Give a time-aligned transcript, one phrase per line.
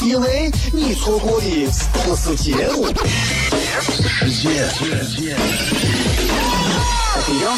[0.00, 1.66] 因为你错过的
[2.04, 2.86] 不是节目，
[3.90, 4.64] 世界。
[7.26, 7.50] 低调，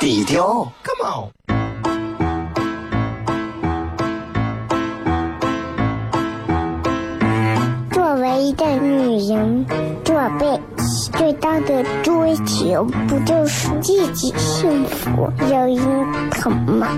[0.00, 1.30] 低调，Come on。
[7.92, 9.64] 作为一个女人，
[10.04, 16.88] 这辈子最大的追求不就是自己幸福、有人疼吗？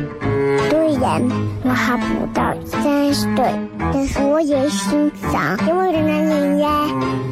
[0.71, 1.23] 虽然
[1.63, 6.87] 我还不到三十岁，但是我也心脏因为的男人呀。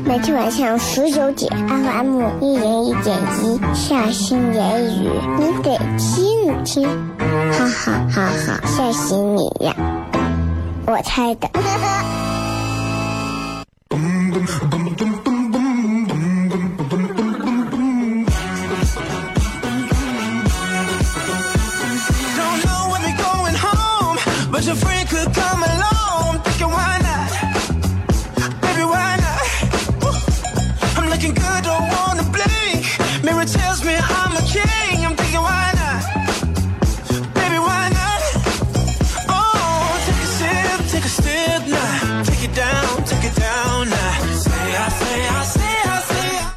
[0.04, 9.74] 每天晚上十九点，FM 一零一点一，下心言语，你得听听，哈哈哈哈，吓死你呀！
[10.86, 11.48] 我猜的。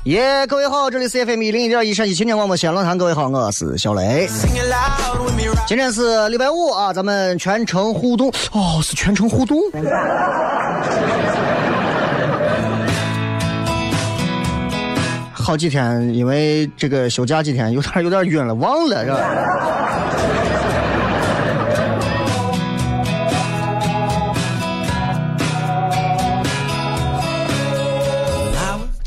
[0.09, 4.27] 耶各位好，这里是 FM 一零一点一陕西青年广播西安论坛，各位好，我是小雷。
[5.67, 9.59] 今天是礼拜五啊，咱们全程互动哦，是全程互动。
[15.31, 19.78] 好几天，因为这个休假几天，有点有点晕了，忘了是吧？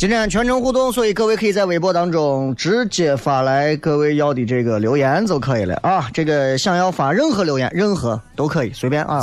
[0.02, 6.10] 今天全程互动，所以各位可以在微博当中直接发来各位要的这个留言就可以了啊。
[6.12, 9.22] 这个想要发任何留言，任何都可以，随便啊。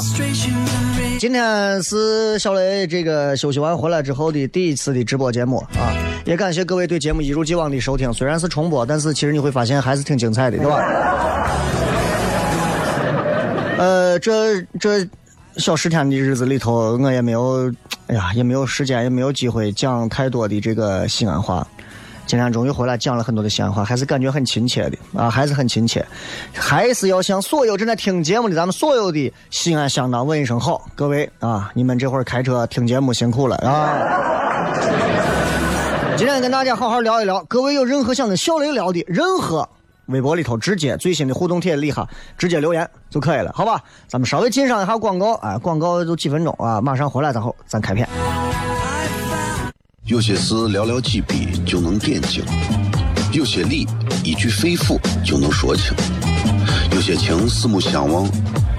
[1.19, 5.91] 今天是小雷这个休息完回来之后的第一次的直播节目啊，
[6.23, 8.13] 也感谢各位对节目一如既往的收听。
[8.13, 10.77] 虽然是重播，但是其实你会发现还是挺精彩的，对吧？
[13.77, 15.05] 呃，这这
[15.57, 17.71] 小十天的日子里头，我也没有，
[18.07, 21.67] 哎呀，也没有时间，也没有机会讲太多的这个西安话。
[22.25, 24.87] 今天终于回来讲了很多的西安话，还是感觉很亲切。
[24.89, 26.05] 的啊，还是很亲切，
[26.53, 31.27] 还是要向所有正在听节目的咱们所有的西安乡党问一声好，各位。
[31.39, 33.97] 啊，你们这会儿开车听节目辛苦了啊！
[36.15, 39.67] 今天跟大家好好聊一聊，各位有任何想跟小雷聊的，任何
[40.09, 43.81] 微博里头直接最新的互动帖里哈，直接留言就可以了，好吧？
[44.07, 48.07] 咱们稍微进上一下广告，哎，广告就几分钟啊，马上回来，然后咱开片。
[50.05, 52.43] 有些事寥寥几笔就能点睛，
[53.31, 53.87] 有些理
[54.23, 55.93] 一句肺腑就能说清，
[56.91, 58.27] 有些情四目相望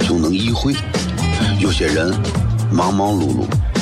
[0.00, 0.74] 就能意会，
[1.60, 2.12] 有些人
[2.72, 3.46] 忙忙碌碌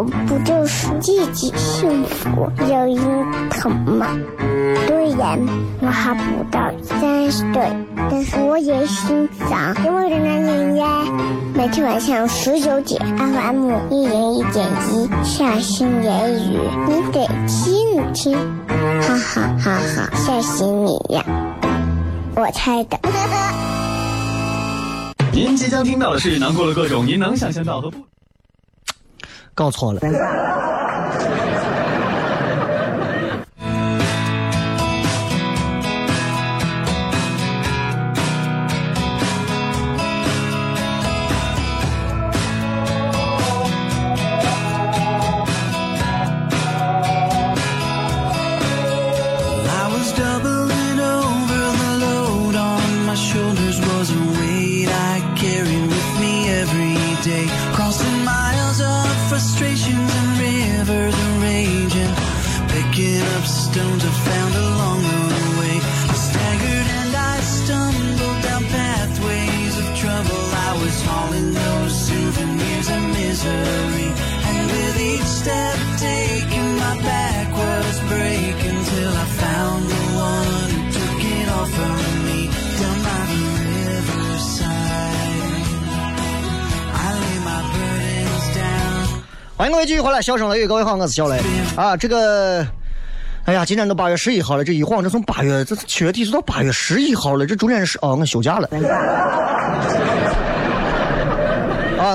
[0.00, 2.96] 不就是自己幸福、有人
[3.50, 4.06] 疼吗？
[4.86, 5.38] 虽然
[5.80, 7.70] 我还不到三十岁，
[8.10, 11.04] 但是我也心脏因为的男人呀。
[11.54, 16.58] 每天晚上十九点，FM 一零一点一，下心言语，
[16.88, 18.38] 你得听听，
[18.68, 21.24] 哈哈哈哈，吓死你呀！
[22.34, 22.98] 我猜的。
[25.32, 27.98] 您即将听到的是囊括了各种您能想象到和不。
[29.62, 30.00] 搞错了。
[73.42, 74.12] Misery.
[74.46, 80.90] And with each step taken, my back was breaking till I found the one who
[80.92, 82.48] took it all from me
[82.78, 83.42] down by the
[83.90, 84.70] riverside.
[86.94, 89.22] I lay my burdens down.
[89.56, 91.40] 欢迎各位继续回来，笑声雷雨，各位好，我是小雷
[91.76, 91.96] 啊。
[91.96, 92.66] 这个，
[93.44, 98.68] 哎呀，今天都八月十一号了，这一晃这从八月这七月底就到八月十一号了，这中间是哦，我休假了。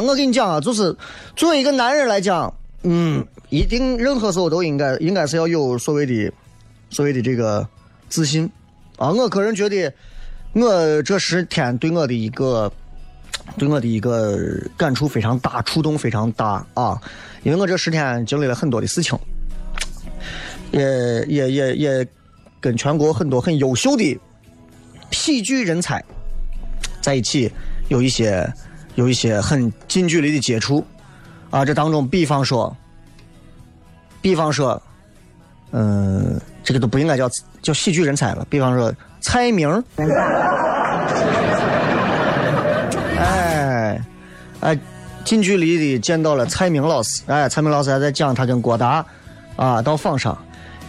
[0.02, 0.96] 我跟你讲啊，就是
[1.36, 2.54] 作为一个男人来讲，
[2.84, 6.32] 嗯，一定任何时候都应该应该是要有所谓的
[6.90, 7.68] 所谓的这个
[8.10, 8.50] 自信
[8.98, 9.10] 啊。
[9.12, 9.94] 我个人觉得，
[10.54, 12.72] 我这十天对我的一个
[13.58, 14.38] 对我的一个
[14.76, 17.00] 感触非常大，触动非常大啊！
[17.44, 19.18] 因为我这十天经历了很多的事情，
[20.72, 22.08] 也也也也
[22.60, 24.20] 跟全国很多很优秀的
[25.12, 26.04] 喜剧人才
[27.02, 27.50] 在一起，
[27.88, 28.52] 有一些
[28.98, 30.86] 有一些很近距离的接触
[31.50, 31.64] 啊。
[31.64, 32.76] 这当中，比方说，
[34.22, 34.82] 比方说，
[35.72, 37.30] 嗯、这个都不应该叫
[37.62, 39.70] 叫喜剧人才了，比方说蔡明。
[43.20, 44.02] 哎，
[44.62, 44.80] 哎，
[45.24, 49.06] 近距离的见到了蔡明老师，哎，蔡明老师还在讲他跟郭达
[49.56, 50.38] 啊到访上，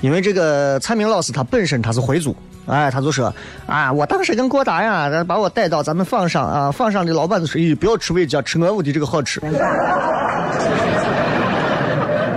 [0.01, 2.37] 因为这个蔡明老师他本身他是回族，
[2.67, 3.35] 哎，他就说
[3.67, 9.41] 啊，我当时跟郭达呀，把我带到咱们放上啊，放上的老板就说，咦，不要吃味家，吃我屋的这个好吃，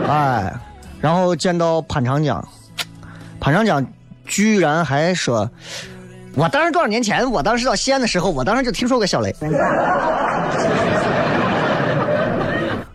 [0.09, 0.53] 哎，
[0.99, 2.43] 然后见到潘长江，
[3.39, 3.85] 潘长江
[4.25, 5.49] 居然还说。
[6.33, 9.35] 我当时多少年前，我当时到西安的时候，我当时就听说过小雷，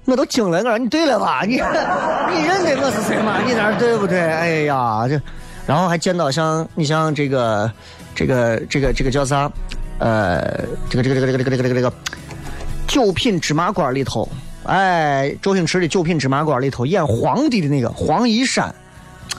[0.06, 1.54] 我都惊了，我说你对了吧，你
[2.32, 3.40] 你认得我是谁吗？
[3.44, 4.20] 你那对不对？
[4.20, 5.20] 哎呀，这，
[5.66, 7.70] 然后还见到像你像这个
[8.14, 9.50] 这个这个这个叫啥？
[9.98, 11.92] 呃，这个这个这个这个这个这个这个。
[12.86, 14.28] 九品芝麻官里头，
[14.62, 18.72] 哎，周星驰的九品芝麻官里头演皇帝的那个黄一山。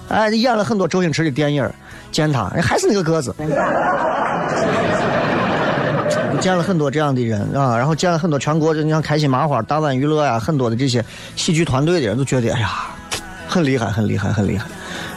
[0.09, 1.67] 哎，你演了很多周星驰的电影，
[2.11, 3.33] 见他，还是那个个子。
[6.39, 11.03] 见了很多这样的人啊，然后见了很多全国，就你像开心麻花、大碗娱乐呀，很多的这些
[11.35, 12.69] 喜剧团队的人都觉得，哎呀，
[13.47, 14.65] 很厉害，很厉害，很厉害，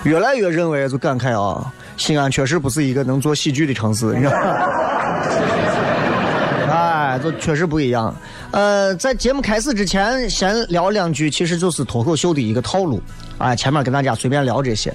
[0.05, 4.39] 越来越认为就感慨啊，西安确实不是一个能做喜剧的城市，你知道吗？
[6.73, 8.15] 哎，这确实不一样。
[8.53, 13.03] 呃，在节目开始之前，先聊两句，其实就是脱口秀的一个套路。
[13.39, 14.95] 哎，前面跟大家随便聊这些。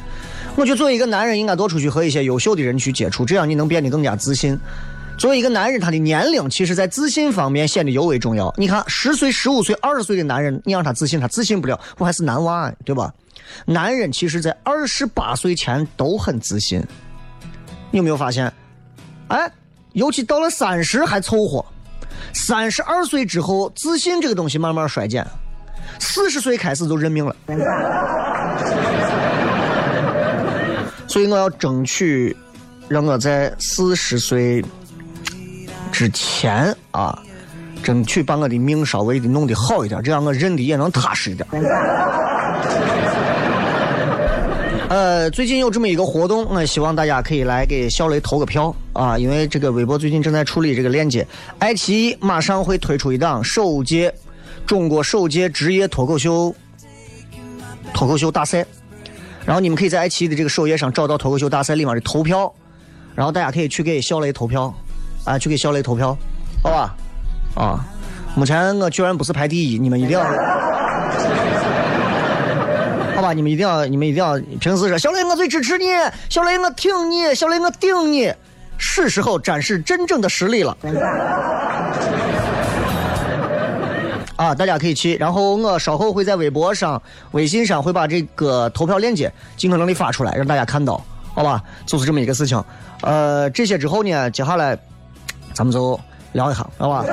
[0.55, 4.57] 我觉得作为一个男人，应该多出去和一些优秀的人去接触，这样你能变得更加自信。
[5.17, 8.53] 作为一个男人，他的年龄其实在自信方面显得尤为重要。
[8.57, 13.13] 你看，十岁、十五岁、二十岁的男人，你让他自信，他自信不了，我还是男娃，对吧？
[13.65, 16.83] 男人其实在二十八岁前都很自信。
[17.91, 18.51] 你有没有发现？
[19.29, 19.49] 哎，
[19.93, 21.63] 尤其到了三十还凑合，
[22.33, 25.25] 三十二岁之后，自信这个东西慢慢衰减，
[25.97, 27.35] 四十岁开始就认命了。
[31.07, 32.35] 所以我要争取
[32.89, 34.63] 让我在四十岁
[35.95, 37.17] 之前啊，
[37.81, 41.47] 争取把我的命稍微的弄得好一点，这样我认的也能踏实一点。
[44.89, 49.17] 呃，最近有这么一个活动，我希望大家可以来给小雷投个票啊！
[49.17, 51.25] 因为这个微博最近正在处理这个链接，
[51.59, 54.13] 爱奇艺马上会推出一档首届
[54.65, 56.53] 中国首届职业脱口秀
[57.93, 58.65] 脱口秀大赛，
[59.45, 62.53] 然后你们可以在爱奇艺的这个首页上找到脱口秀大赛里面的投票，
[63.15, 64.75] 然后大家可以去给小雷投票，
[65.25, 66.17] 啊，去给小雷投票，
[66.63, 66.95] 好吧？
[67.55, 67.83] 啊，
[68.35, 70.23] 目前我居然不是排第一，你们一定要。
[73.15, 75.85] 好吧，你们一定要，你们一定要，平时说小雷我最支持你，
[76.29, 78.31] 小雷我挺你，小雷我顶你，
[78.77, 80.77] 是时候展示真正的实力了。
[84.35, 87.01] 啊，大家可以去，然后我稍后会在微博上、
[87.31, 91.01] 微信上会把这个投票链接尽可能的发出来，让大家看到，
[91.33, 91.63] 好吧？
[91.85, 92.61] 就是这么一个事情。
[93.01, 94.77] 呃，这些之后呢，接下来
[95.55, 95.97] 咱们就
[96.33, 97.05] 聊一下好吧？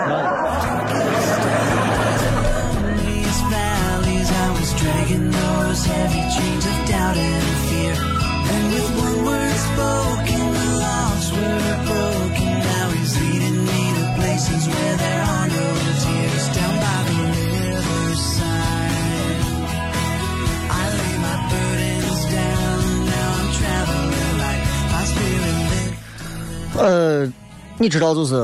[26.74, 27.30] 呃
[27.82, 28.34] 你知道就是，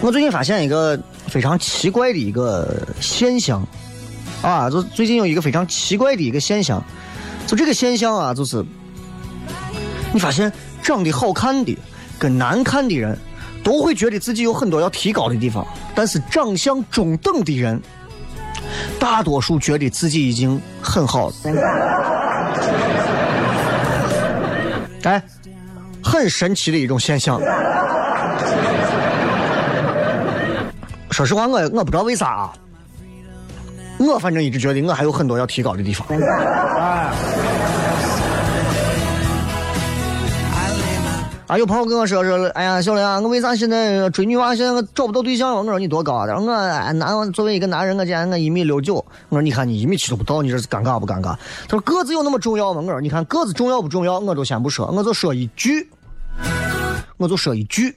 [0.00, 3.64] 我最近发现一个非常奇怪的一个现象，
[4.42, 6.82] 啊，就最近有一个非常奇怪的一个现象，
[7.46, 8.60] 就这个现象啊，就是
[10.12, 11.78] 你发现长得好看的
[12.18, 13.16] 跟难看的人，
[13.62, 17.80] 都会觉得自己有很多要提高的地方，但是长相中等的人，
[18.98, 21.34] 大多数觉得自己已经很好了。
[25.04, 25.22] 哎，
[26.04, 27.40] 很神奇的一种现象。
[31.10, 32.52] 说实话，我我不知道为啥、啊，
[33.98, 36.06] 我反正一直觉得我还有很多要提高的地方。
[41.46, 45.54] 啊， 有朋友跟我说说，哎呀，小梁啊，我为啥现在追女娃，现在我找不到对象？
[45.54, 46.26] 我说你多高啊？
[46.36, 46.42] 我
[46.94, 48.96] 男，作为一个男人，我今我一米六九。
[48.96, 51.36] 我说你看你一米七都不到，你这是尴尬不尴尬？
[51.68, 52.82] 他说个子有那么重要吗？
[52.84, 54.18] 我说你看个子重要不重要？
[54.18, 55.88] 我就先不说，我就说一句，
[57.16, 57.96] 我就说一句，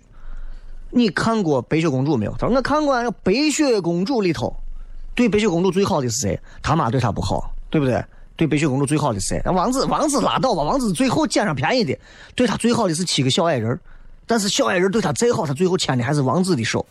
[0.91, 2.31] 你看过白雪公主没有？
[2.39, 4.55] 他说我看过啊，白雪公主里头，
[5.15, 6.39] 对白雪公主最好的是谁？
[6.61, 8.03] 他妈对她不好，对不对？
[8.35, 9.41] 对白雪公主最好的是谁？
[9.45, 11.97] 王子，王子拉倒吧，王子最后捡上便宜的。
[12.35, 13.77] 对她最好的是七个小矮人，
[14.27, 16.85] 但是小矮人对她再好，她最后牵的还是王子的手。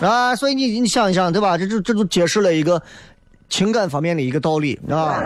[0.00, 1.58] 啊，所以你你想一想，对吧？
[1.58, 2.80] 这就这就揭示了一个
[3.48, 5.22] 情感方面的一个道理啊。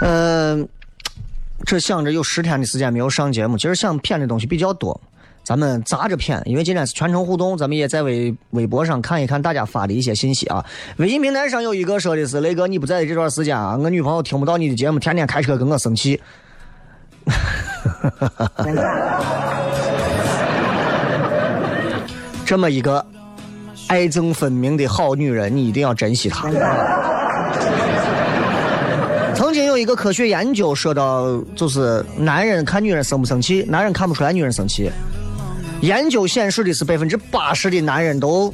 [0.00, 0.68] 嗯。
[1.66, 4.98] 这想着有十天的时间没有上节目，其实想骗的东西比较多，
[5.44, 6.40] 咱们砸着骗。
[6.46, 10.64] 因为今天是全程互动，咱们也在微微博上看一看大家发的一些信息啊。
[10.96, 16.18] 微信平台上有一个说的是：“雷哥，你不在的这段时间啊，我女朋友听不到你的节目，天天开车跟我生气。
[22.46, 23.04] ”这么一个
[23.88, 26.48] 爱憎分明的好女人，你一定要珍惜她。
[29.34, 34.90] 曾经有一个科学研究说到，就是男人看女人生不生气，男人看不出来女人生气。
[35.80, 38.52] 研究显示的是百分之八十的男人都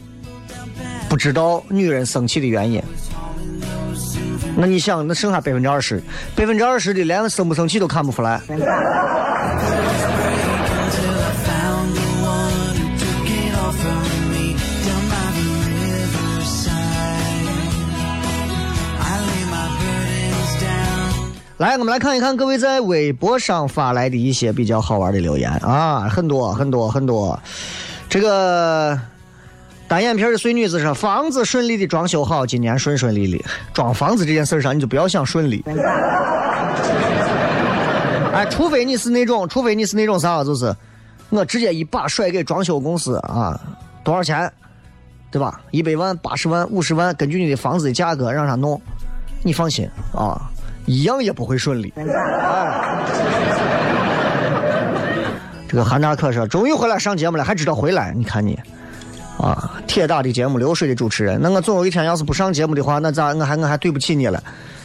[1.09, 2.83] 不知道女人生气的原因。
[4.57, 6.00] 那你想，那剩下百分之二十，
[6.37, 8.41] 百分之二十的连生不生气都看不出来。
[21.58, 27.38] 来，我们来看一看各位在微博上发来的一些比较好玩的留言啊，很多很多很多。
[28.08, 28.99] 这个
[29.87, 33.44] 单眼皮的碎女子说：“房子顺利的装修好，今年顺顺利利。
[33.73, 35.64] 装房子这件事上，你就不要想顺利。
[38.34, 40.75] 哎，除非你是那种，除非你是那种啥，就是
[41.30, 43.61] 我直接一把甩给装修公司啊，
[44.02, 44.52] 多少钱，
[45.30, 45.61] 对吧？
[45.70, 48.80] 一百万、八十万、五十万，根据你的房子的价格让他弄，
[49.44, 50.50] 你放心啊。”
[50.87, 51.93] 一样也不会顺利。
[51.97, 52.05] 哎，
[55.69, 58.12] 这个韩大可说：“终于回来上节目了，还知道回来？
[58.14, 58.59] 你看你，
[59.38, 61.41] 啊，铁打的节目，流水的主持人。
[61.41, 63.35] 那我总有一天要是不上节目的话，那咋？
[63.35, 64.43] 我还我还对不起你了。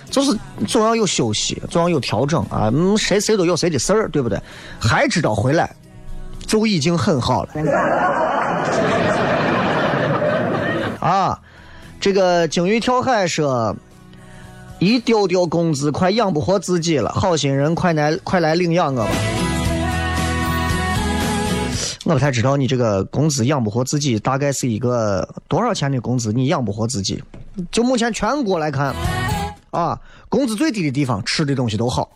[0.09, 0.35] 就是
[0.67, 2.71] 总要有休息，总要有调整啊。
[2.73, 4.41] 嗯，谁谁都有谁的事儿，对不对？
[4.79, 5.69] 还知道回来，
[6.47, 7.49] 就已经很好了。
[10.99, 11.39] 啊，
[11.99, 13.75] 这个鲸鱼跳海说。”
[14.79, 17.09] 一丢丢工资，快养不活自己了。
[17.11, 19.11] 好心人，快来快来领养我吧！
[22.05, 26.31] 我不太知道你这个工资养不活自己，大概是一个多少钱的工资？
[26.31, 27.21] 你养不活自己？
[27.69, 28.95] 就目前全国来看，
[29.71, 32.09] 啊，工资最低的地方，吃的东西都好。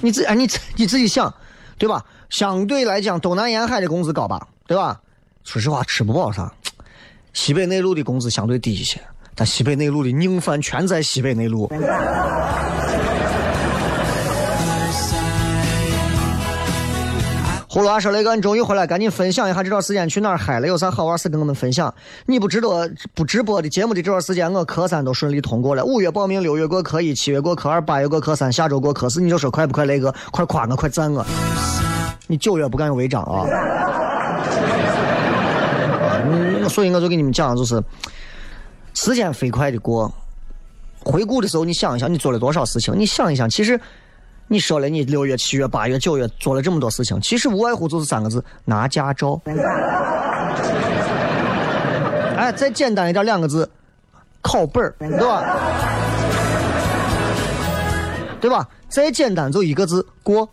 [0.00, 1.34] 你自哎，你你自己想，
[1.76, 2.04] 对吧？
[2.30, 5.00] 相对来讲，东南沿海的工资高吧，对吧？
[5.42, 6.52] 说实话，吃不饱啥。
[7.32, 9.00] 西北内陆的工资相对低一些，
[9.34, 11.68] 但西北内陆的宁饭全在西北内陆。
[17.68, 21.94] 葫芦娃说：“雷哥，你终于回来，赶紧分享一下这段时间去哪嗨了，有啥好玩事跟我们分享。
[22.26, 29.20] 你不值得不直播的节目的这段时间，我科三都顺利通过了，五月报名，六月过科一，七月过科二，八月过科三，下周过科四。
[29.20, 29.84] 你就说快不快？
[29.84, 31.24] 雷哥，快夸我，快赞我！
[32.26, 33.46] 你九月不敢有违章啊！”
[36.70, 37.82] 嗯，所以我就给你们讲，就是
[38.94, 40.12] 时间飞快的过。
[41.02, 42.94] 回顾的时候，你想一想，你做了多少事情？
[42.96, 43.80] 你想一想，其实
[44.48, 49.40] 你说了，你六月、七月、八月、九月做了这么多事情，其实无外乎就是三个字：拿驾照。
[52.36, 53.68] 哎，再简单一点，两个字：
[54.40, 55.44] 考本儿，对吧？
[58.40, 58.68] 对吧？
[58.88, 60.48] 再简单就一个字：过。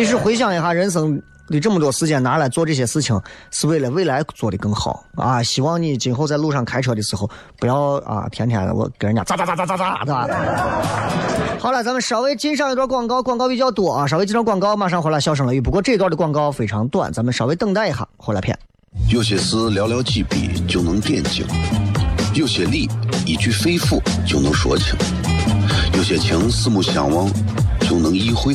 [0.00, 5.42] 其其实回想一下，人生的这么多时间拿来做这些事情，是为了未来做的更好啊！
[5.42, 7.28] 希望你今后在路上开车的时候，
[7.58, 10.26] 不要啊，天天的我跟人家咋咋咋咋咋咋，对吧？
[11.60, 15.60] 好了，咱们稍微进上一段广告，广告比较多啊，稍微进上广告，马上回来笑声雷雨。
[15.60, 18.58] 不过这段的广告非常短，咱们稍微等待一下，回来片。
[19.10, 21.46] 有些事寥寥几笔就能点睛，
[22.32, 22.88] 有些理
[23.26, 24.96] 一句肺腑就能说清，
[25.92, 27.30] 有些情四目相望
[27.82, 28.54] 就能意会，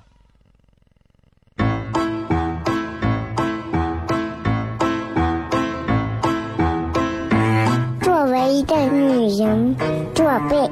[8.51, 9.75] 一个女人，
[10.13, 10.69] 做背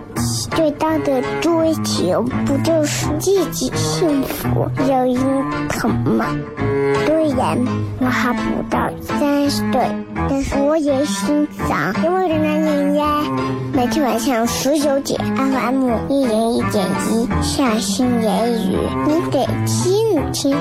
[0.52, 5.16] 最大的追求不就是自己幸福、有人
[5.70, 6.26] 疼吗？
[7.06, 7.58] 虽然
[8.00, 9.88] 我还不到三十岁，
[10.30, 13.24] 但是我也心脏因为的男人呀。
[13.74, 20.54] 每天晚上十九点，FM 一人一点一，下心言语，你得听听，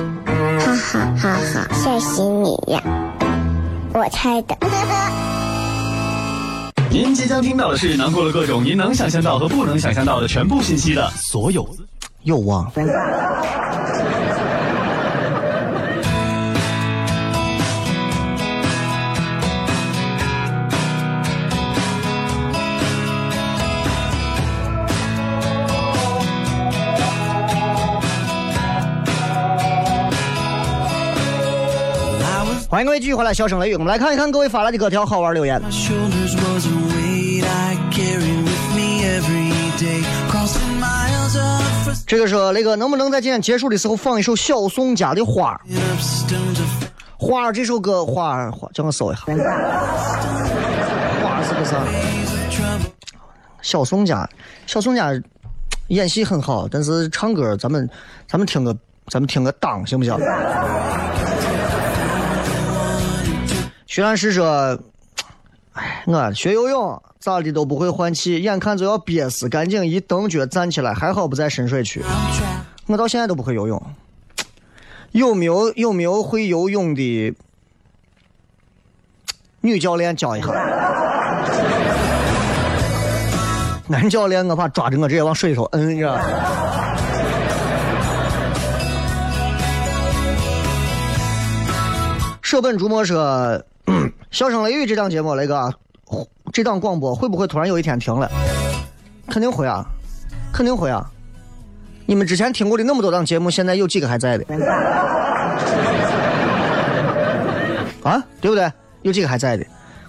[0.61, 2.81] 哈哈哈哈，吓死你呀！
[3.93, 4.57] 我猜的。
[6.91, 11.69] 您即将听到的是囊括了各种您能想象到和不能想象到的全部信息的所有。
[12.25, 12.71] 又忘。
[32.71, 33.73] 欢迎各位继续回来，笑声雷雨。
[33.73, 35.59] 我们来看一看各位发来的各条好玩留言。
[42.07, 45.61] 这个说那个，能不能在今天结束的时候放一首小宋家的《花儿》
[47.17, 49.23] 花儿这首歌，花儿花，叫我搜一下。
[49.23, 49.33] 花
[51.37, 51.83] 儿是个啥？
[53.63, 54.29] 小宋家，
[54.67, 55.11] 小宋家
[55.87, 57.89] 演戏很好，但是唱歌咱们
[58.29, 58.77] 咱们听个
[59.07, 60.15] 咱们听个当行不行？
[63.89, 64.79] 徐老师说
[65.73, 72.05] ：“哎，我学游泳咋的都不会换气，眼看就要憋死，赶紧一蹬脚站起来，还好不在深水区。
[72.87, 73.83] 我到现在都不会游泳。
[75.13, 77.35] 有没有有没有会游泳的
[79.63, 80.49] 女教练教一下？
[83.89, 86.23] 男教练我怕抓着我直接往水里头摁，你知道吧？
[92.43, 93.63] 舍本逐末说，
[94.31, 95.73] 笑声雷雨这档节目，雷哥，
[96.53, 98.31] 这档广播会不会突然有一天停了？
[99.29, 99.85] 肯定会啊，
[100.53, 101.11] 肯定会啊！
[102.07, 104.45] 你们之前听过的那么多档节目，现在有几个还在的？
[108.03, 108.71] 啊，对不对？
[109.03, 109.65] 有几个还在的？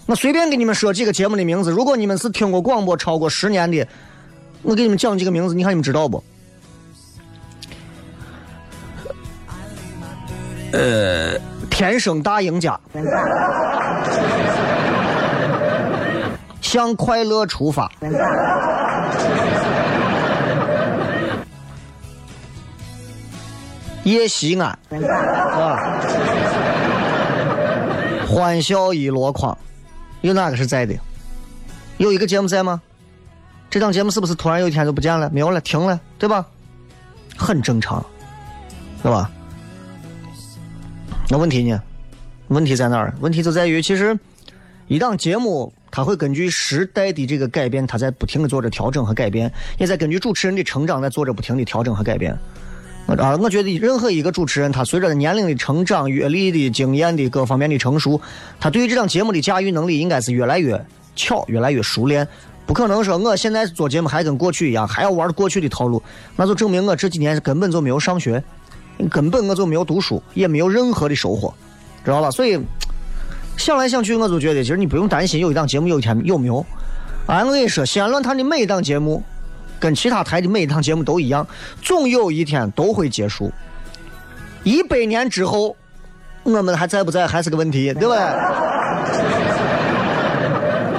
[0.05, 3.85] 我随便给你们说几个节目的名字，如果你们是听过广播超过十年的，
[4.61, 6.23] 我给你们讲几个名字，你看你们知道不？
[10.71, 11.33] 呃，
[11.79, 12.77] 天生大赢家，
[16.59, 17.89] 向快乐出发，
[24.03, 25.79] 夜西安，啊，
[28.27, 29.57] 欢笑一箩筐，
[30.19, 30.93] 有哪个是在的？
[31.95, 32.81] 有一个节目在吗？
[33.69, 36.45] 这档节目是不是突然有一天就不见了，没有了，停了，对吧？
[37.37, 38.05] 很正常，
[39.01, 39.31] 对吧？
[41.31, 41.79] 那问题呢？
[42.47, 43.13] 问题在哪儿？
[43.19, 44.17] 问题就在于，其实
[44.87, 52.35] 一档节目它会根据时代的这个改变，它在不停的做着调整和改变，也在根据主持人的成长在做着不停的调整和改变。
[53.05, 58.19] 啊，我觉得任何一个主持人，他随着年龄的成长、阅历的经验的各方面的成熟，
[58.59, 60.83] 他对于这档节目的驾驭能力应该是越来越
[61.15, 62.27] 巧、越来越熟练。
[62.65, 66.01] 不可能说我现在做节目还跟过去一样，还要玩过去的套路，
[66.35, 68.43] 那就证明我这几年根本就没有上学，
[69.07, 71.53] 根本我就没有读书，也没有任何的收获，
[72.03, 72.29] 知道吧？
[72.31, 72.59] 所以
[73.55, 76.65] 想来想去，我就觉得其实你不用担心有一档节目有一天有没有。
[77.27, 79.23] 哎，我跟你说，西安论坛的每一档节目，
[79.79, 81.47] 跟其他台的每一档节目都一样，
[81.81, 83.51] 总有一天都会结束。
[84.63, 85.75] 一百年之后，
[86.43, 88.17] 我们还在不在还是个问题，对不对？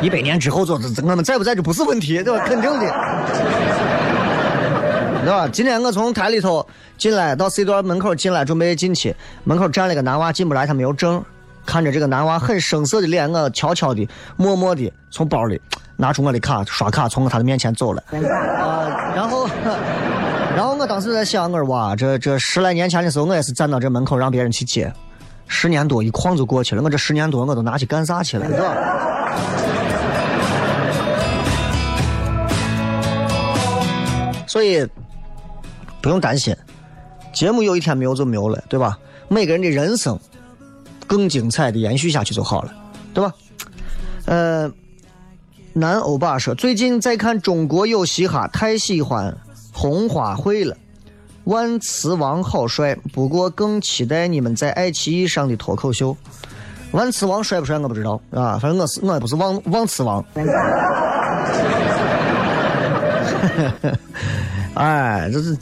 [0.03, 2.43] 一百年之后，就我们在不在这不是问题，对吧？
[2.47, 2.87] 肯定的，
[5.31, 5.51] 对？
[5.51, 6.66] 今天我从台里头
[6.99, 9.14] 进来，到 C 段门口进来，准备进去，
[9.45, 11.23] 门口站了个男娃，进不来，他没有证。
[11.66, 15.61] 看着这个男娃很生涩的脸，我悄悄的、默默的从包里
[15.97, 18.03] 拿出我的卡，刷卡从他的面前走了。
[18.11, 19.47] 啊， 然后，
[20.57, 24.93] 然后我当时在想，我说哇，这这十来年前的时候，我也是站到这门口让别人去接，
[25.47, 26.83] 十年多一晃就过去了。
[26.83, 28.75] 我这十年多我都拿去干啥去了，对吧？
[34.49, 34.85] 所以
[36.01, 36.57] 不用担心，
[37.33, 38.99] 节目有一天没有就没有了，对吧？
[39.29, 40.19] 每个人的人生
[41.07, 42.73] 更精彩的延续下去就好了，
[43.13, 43.33] 对吧？
[44.27, 44.71] 呃，
[45.73, 49.37] 南欧巴说最近在看《中国有嘻哈》，太喜欢
[49.73, 50.77] 红花会了。
[51.45, 56.17] 万磁王好帅，不过更期待你们在爱奇艺上的脱口秀。
[56.93, 60.25] 万磁王帅不帅我不知道啊，反正我是我也不是忘忘磁王。
[64.75, 65.57] 哎，这是，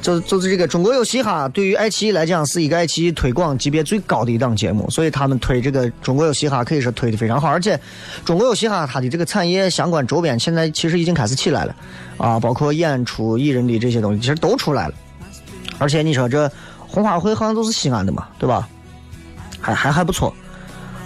[0.00, 7.78] 就就是这个中国有嘻哈，对于爱奇艺来讲是一个爱奇艺推广级别最高的一档节目，所以他们推这个中国有嘻哈可以说推的非常好，而且
[8.24, 11.76] 中国有嘻哈它的这个产业相关周边现在其实已经开始起来了，
[12.16, 14.94] 啊，包括演出艺人的这些东西其实都出来了，
[15.78, 18.68] 而且你说这红花会好像都是西安的嘛，对吧？
[19.60, 20.34] 还还还不错，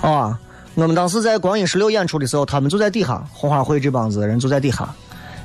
[0.00, 0.38] 啊，
[0.74, 4.88] 我们当时在光阴十六演出的时候，他们就在底下，红花会这帮子人就在底下。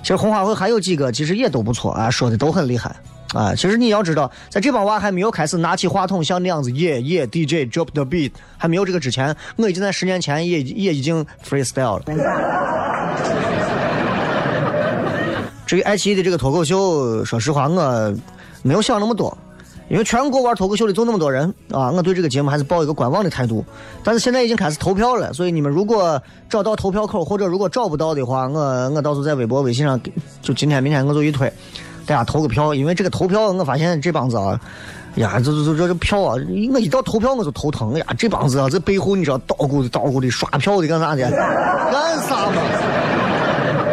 [0.02, 2.96] 其实红花会还有几个，其实也都不错啊，说的都很厉害
[3.34, 3.56] 啊。
[3.56, 12.04] 其实你要知道，在这帮娃还没有开始拿起话筒像那样子耶耶 DJ drop the beat 还没有这个之前，我已经在十年前也也已经 freestyle 了。
[15.66, 18.14] 至于爱奇艺的这个脱口秀，说实话我
[18.62, 19.38] 没有想那么多，
[19.90, 23.64] 因为全国玩脱口秀的就那么多人啊，我对这个节目还是抱一个观望的态度。
[24.04, 29.98] 但是现在已经开始投票了，所以你们如果找到投票口，或者如果找不到的话，我我到时候在微博、微信上，
[30.42, 31.50] 就今天、明天我就一推，
[32.06, 32.74] 大家投个票。
[32.74, 34.60] 因为这个投票，我发现这帮子啊，
[35.16, 36.36] 呀，这这这这票啊，
[36.74, 38.06] 我一到投票我就头疼呀。
[38.18, 41.30] 这帮子啊，这背后你知道捣鼓的、捣鼓的、刷票的干啥的？
[41.30, 42.54] 干啥嘛？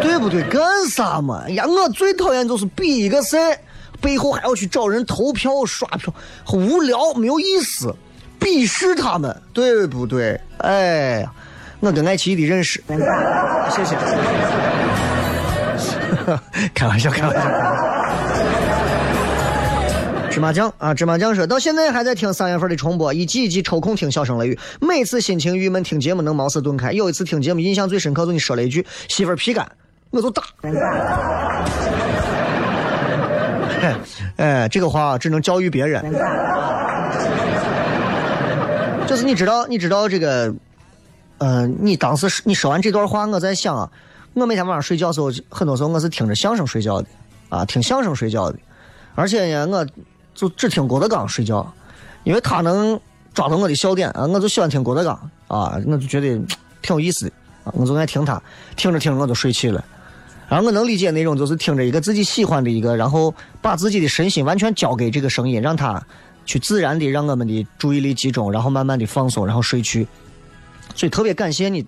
[0.01, 0.41] 对不对？
[0.43, 1.47] 干啥嘛？
[1.49, 3.59] 呀，我最讨厌就是比一个赛，
[4.01, 6.13] 背后还要去找人投票、刷票，
[6.53, 7.93] 无聊，没有意思。
[8.39, 10.39] 鄙视他们，对不对？
[10.59, 11.27] 哎，
[11.81, 12.81] 我跟爱奇艺的认识，
[13.69, 13.97] 谢谢。
[16.73, 17.41] 开玩笑，开玩笑。
[20.31, 26.91] 芝麻酱啊，芝麻酱说到现在还在听三月份的重播，一集一集抽空听《笑声雷雨》，每次心情郁闷听节目能茅塞顿开。
[26.91, 29.69] 有一次听节目印象最深刻，就你说了一句“媳妇儿皮干”，
[30.11, 30.43] 我就打。
[34.37, 36.01] 哎，这个话只能教育别人。
[39.07, 40.53] 就是你知道，你知道这个，
[41.39, 43.89] 呃，你当时你说完这段话，我在想啊，
[44.33, 47.07] 我每天晚上睡觉时候，很多时候我是听着相声睡觉的，
[47.49, 48.59] 啊，听相声睡觉的，
[49.15, 49.87] 而且呢，我
[50.33, 51.71] 就只听郭德纲睡觉，
[52.23, 52.99] 因为他能
[53.33, 55.13] 抓到我的笑点啊，我就喜欢听郭德纲
[55.47, 56.27] 啊，我就觉得
[56.81, 57.31] 挺有意思的
[57.63, 58.41] 啊，我就爱听他，
[58.75, 59.83] 听着听着我就睡去了，
[60.47, 66.03] 然后我能理解那种就是听着一个自己喜欢的一个，然后把自己的身心完全交给这个声音，让他。
[66.45, 70.07] 去自然的让我们的注意力集中，然后慢慢的放松，然后睡去。
[70.95, 71.85] 所以特别感谢你，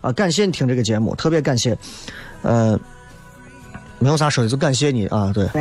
[0.00, 1.78] 啊，感谢你听这个节目，特别感谢。
[2.42, 2.76] 呃，
[4.00, 5.46] 没有啥说的，就感谢你啊，对。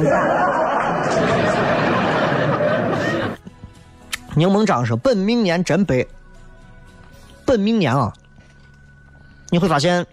[4.36, 6.08] 柠檬章说：“本命年真背。
[7.46, 8.13] 本命年啊，
[9.50, 10.06] 你会发现，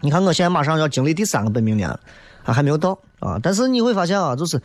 [0.00, 2.00] 你看我现在马上要经历第三个本命年了，
[2.44, 4.60] 还没有到啊，但是你会发现啊，就是。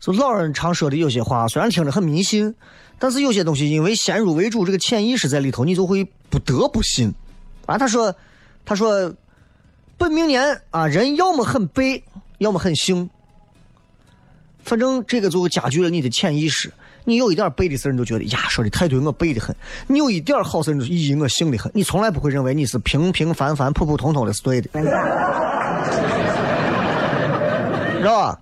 [0.00, 2.54] 就老人常说的有些话，虽然听着很迷信，
[2.98, 7.14] 但是有些东西因为先入为主，这个潜意识在里头，你就会不得不信。
[7.64, 8.14] 啊，他说，
[8.66, 9.14] 他说，
[9.96, 12.04] 本命年啊，人要么很背，
[12.36, 13.08] 要么很幸。
[14.62, 16.70] 反正这个就加剧了你的潜意识。
[17.04, 19.54] 你有一点背的事你就觉得呀，说的太对，我背的很；
[19.86, 21.70] 你有一点好事你就咦，我幸的很。
[21.74, 24.68] 你从来不会认为你是平平凡凡、普普通通的是对的，
[28.00, 28.38] 知道吧？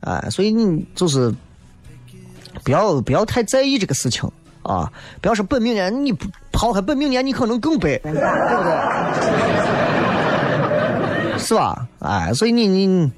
[0.00, 1.32] 哎，所以你就是
[2.64, 4.28] 不要不要太在意这个事情
[4.62, 4.90] 啊！
[5.20, 8.24] 不要说本命年，你不抛开本命年，你可能更背，对不对？
[11.38, 11.86] 是吧？
[12.00, 13.10] 哎，所以你你，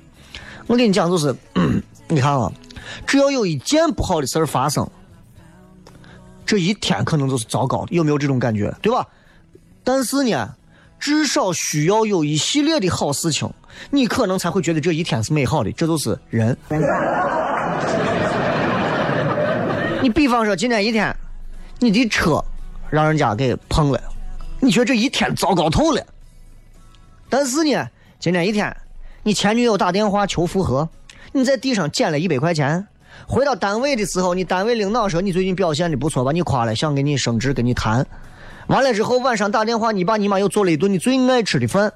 [0.67, 1.35] 我跟你讲，就是
[2.09, 2.51] 你看啊，
[3.07, 4.89] 只要有一件不好的事儿发生，
[6.47, 8.75] 这一天可能就是糟糕的，有没有这种感觉？
[8.83, 9.07] 对吧？
[9.83, 10.55] 但是呢，
[10.99, 13.51] 至少需要有一系列的好事情。
[13.91, 16.57] 你可能才会觉得这一天是美好的，这就是人。
[20.01, 21.15] 你比方说今天一天，
[21.81, 22.43] 你的车
[22.89, 24.01] 让人家给碰了，
[24.61, 26.07] 你觉得这一天糟糕透了。
[27.29, 27.85] 但是呢，
[28.21, 28.75] 今天一天，
[29.25, 30.89] 你前女友打电话求复合，
[31.37, 32.87] 你在地上捡了一百块钱，
[33.27, 38.07] 回到单位的时候，你单位领导说你最近表现的不错，把你夸了，想给你升职，跟你谈。
[38.69, 41.93] 完了之后晚上打电话，你爸你妈又做了一顿你最爱吃的饭。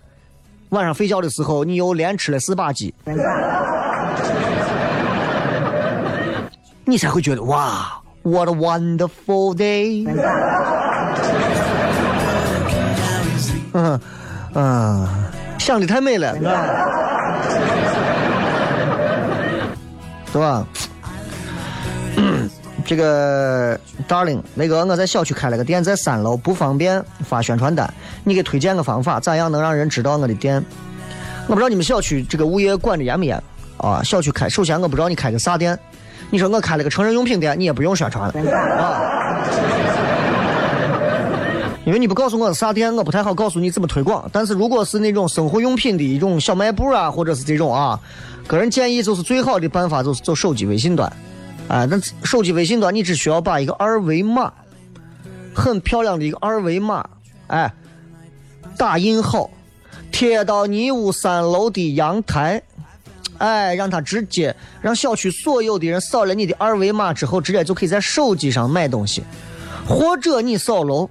[0.70, 2.92] 晚上睡觉的时候，你又连吃了四把鸡，
[6.84, 10.04] 你才会觉得哇，what a wonderful day。
[13.72, 14.00] 嗯
[14.54, 15.08] 嗯，
[15.58, 16.34] 想的太美了，
[20.32, 20.66] 对吧？
[22.84, 27.92] 这个 darling，那个我在小区开了个店，在三楼，不方便发宣传单，
[28.24, 30.64] 你给推荐个方法，咋样能让人知道我的店？
[31.46, 33.42] 我不知道你们小区这个物业管的严不严
[33.76, 34.02] 啊？
[34.02, 35.78] 小区开，首先我不知道你开个啥店，
[36.30, 38.34] 你说我开了个成人用品店，你也不用宣传了
[38.78, 39.44] 啊，
[41.84, 44.26] 因为你不告诉我是啥店，我不太好告诉你怎么推广。
[44.32, 48.00] 但是如果是那种生活用品的一种小卖部啊，或者是这种啊，
[48.48, 51.12] 个人建议就是最好的办法就是走手机微信端。
[51.68, 54.50] 啊，那手机微信端，你只需要把一个二维码，
[55.54, 57.06] 很漂亮的一个二维码，
[57.48, 57.70] 哎，
[58.78, 59.50] 打印好，
[60.10, 62.62] 贴到你屋三楼的阳台，
[63.36, 69.22] 哎，让他直接让小区所有的人扫了你的二维码之后，直接就可以在手机上买东西，
[69.86, 71.10] 或者你扫楼，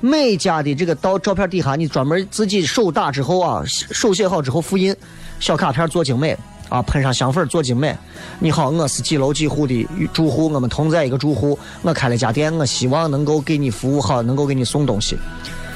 [0.00, 4.96] 每家的这个到照片底下，你专门自己手打之后啊，手写好之后复印，
[5.38, 6.34] 小卡片做精美。
[6.68, 7.96] 啊，喷上香粉做精美。
[8.38, 11.58] 你好，我是几楼几户的住户，我们同在一个住户。
[11.82, 15.18] 我开了家店，我希望能够给你服务好，能够给你送东西。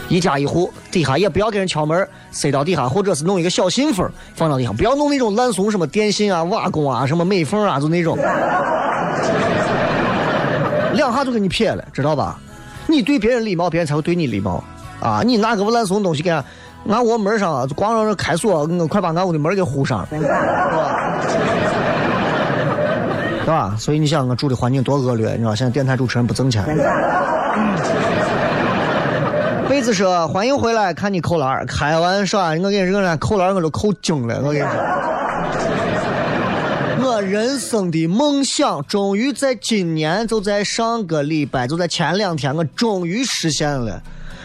[0.08, 8.16] 一家一户，底下也不要给人敲门，塞到底下，或者是弄一个小信封放到底下，不要弄那种烂怂什么电信啊、瓦工啊、什么美缝啊，就那种，
[10.92, 12.38] 两下就给你撇了，知道吧？
[12.86, 14.62] 你对别人礼貌，别人才会对你礼貌
[15.00, 15.22] 啊！
[15.24, 16.44] 你拿个烂怂东西给人。
[16.88, 20.28] 俺屋门上啊，光让人开锁，我快把俺屋的门给糊上，是吧？
[23.40, 23.74] 对吧？
[23.78, 25.54] 所以你想，我住的环境多恶劣，你知道？
[25.54, 26.64] 现在电台主持人不挣钱。
[29.68, 34.40] 贝子说：“欢迎回来，看你扣篮开玩笑，我跟你说，扣篮我都扣精了。
[34.44, 34.68] 我跟你说，
[37.04, 44.02] 我人生的梦想终于在今年，就在上个礼拜，就在前两天，我终于实现了。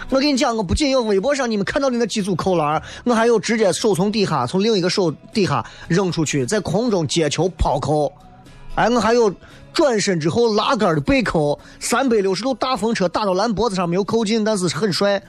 [0.10, 8.12] 我跟你讲，我不仅有微博上你们看到的那几组扣篮，我还有直接手从底下从另一个手底下扔出去，在空中接球抛扣，
[8.76, 9.34] 哎，我还有
[9.74, 15.22] 转身之后拉杆的背扣，三百六十度大风车打到篮脖子上没有扣进，但是很帅，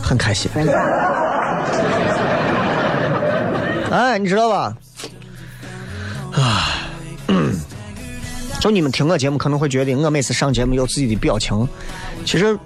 [0.00, 0.48] 很开心。
[3.90, 4.76] 哎，你知道吧？
[6.32, 6.73] 啊。
[8.64, 11.68] 就你们听我节目可能会觉得我每次上节目有自己的表情，
[12.24, 12.58] 其实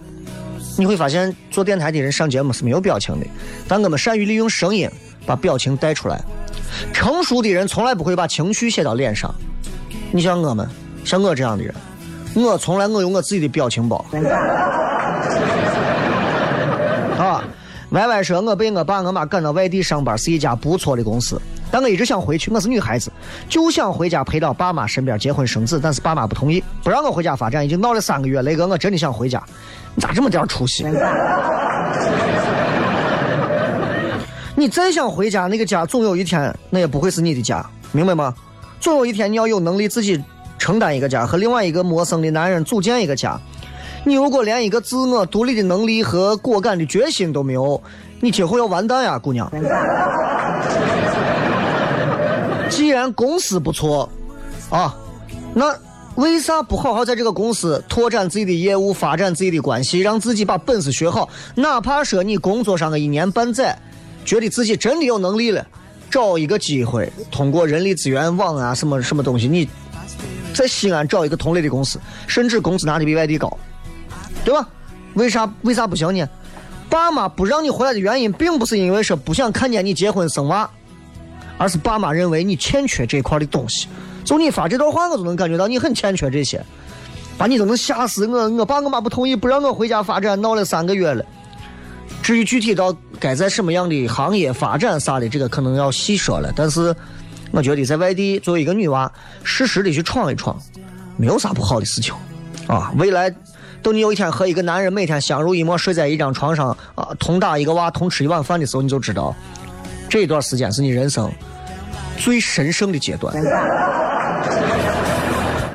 [0.76, 3.26] 你会发现做电台的人上节目是没有表情的，
[3.66, 4.88] 但我们善于利用声音
[5.26, 6.22] 把表情带出来。
[6.92, 9.34] 成熟的人从来不会把情绪写到脸上，
[10.12, 10.68] 你像我们，
[11.04, 11.74] 像我这样的人，
[12.34, 14.06] 我从来我有我自己的表情包。
[17.18, 17.42] 啊
[17.90, 21.42] 歪歪说，我被我爸我妈赶到外地上班，是一家不错的公司。
[21.70, 23.12] 但我一直想回去，我是女孩子，
[23.48, 28.40] 就想回家陪到爸妈身边结婚生子，但是爸妈不同意，不让我回家发展，已经闹了三个月。
[28.42, 29.42] 雷哥，我真的想回家，
[29.94, 30.87] 你咋这么点出息？
[34.57, 38.35] 你再想回家，那个家总有一天那也不会是你的家，明白吗？
[38.81, 40.22] 总有一天你要有能力自己
[40.59, 43.38] 承担一个家，和另外一个陌生的男人组建一个家。
[44.04, 47.81] 你如果连一个自我独立的能力和果敢的决心都没有，
[48.20, 49.50] 你今后要完蛋呀，姑娘。
[52.70, 54.09] 既然公司不错，
[54.70, 54.94] 啊，
[55.54, 55.74] 那
[56.16, 61.28] 为啥不好好在这个公司拓展自己的业务，发展自己的关系，让自己把本事学好？
[61.54, 63.78] 哪怕说你工作上个一年半载，
[64.24, 65.66] 觉得自己真的有能力了，
[66.11, 69.68] 找一个机会，通过人力资源网啊，什么什么东西，你
[70.54, 73.57] 在西安找一个同类的公司，甚至工资拿的比外地高，
[74.44, 74.68] 对吧？
[75.14, 76.28] 为啥为啥不行呢？
[76.90, 80.68] 爸妈不让你回来的原因，并不是因为说不想看见你结婚生娃。
[81.58, 83.88] 而是爸妈认为你欠缺这块的东西，
[84.24, 86.64] 就你发这段话，我都能感觉到你很欠缺这些，
[87.36, 88.48] 把你都能吓死我。
[88.50, 91.24] 我爸我妈不同意，不让我回家发展，闹了三个月了。
[92.22, 96.52] 至于具体到该在什么样的行业发展啥的，这个可能要细说了。
[96.54, 96.94] 但是，
[97.50, 99.10] 我觉得在外地作为一个女娃，
[99.42, 100.56] 适时的去闯一闯，
[101.16, 102.14] 没有啥不好的事情
[102.66, 102.92] 啊。
[102.96, 103.34] 未来，
[103.82, 109.34] 等你有一天和一个男人每天相濡以沫睡在一张床上啊，同打一个娃，同吃一碗饭的时候，你就知道。
[110.08, 111.30] 这一段时间是你人生
[112.16, 113.34] 最神圣的阶段。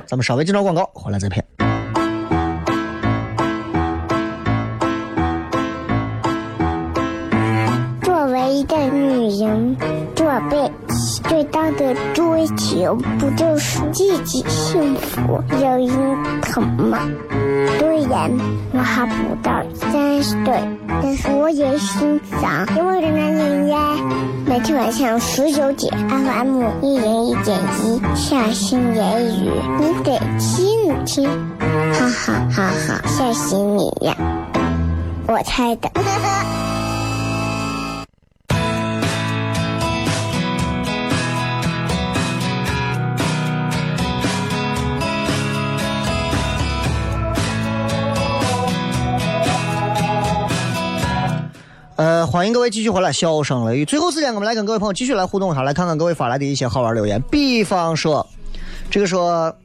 [0.05, 1.42] 咱们稍微介绍广告，回来再片。
[11.45, 16.99] 大的追求，不就是自己幸福有人疼吗？
[17.79, 18.31] 虽然
[18.71, 23.95] 我还不到三十岁，但是我也心脏因为人奶呀。
[24.45, 31.29] 每天晚上十九点，FM 一人一点一，下心言语，你得听听，
[31.93, 34.15] 哈哈哈哈，吓死你呀！
[35.27, 35.89] 我猜的。
[51.95, 53.85] 呃，欢迎各位继续回来，笑声雷雨。
[53.85, 57.21] 最后时间，我们来跟各位朋友继续来互动一下，来看看各位发来的一些好玩留言。
[57.29, 58.27] 比方说，
[58.89, 59.55] 这个说，